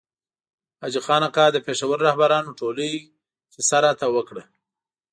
حاجي 0.81 0.99
خان 1.05 1.21
اکا 1.29 1.45
د 1.51 1.57
پېښور 1.67 1.97
رهبرانو 2.07 2.55
ټولۍ 2.59 2.93
کیسه 3.53 3.77
راته 3.85 4.05
وکړه. 4.15 4.43